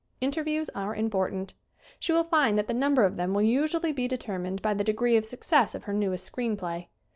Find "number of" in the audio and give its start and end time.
2.73-3.17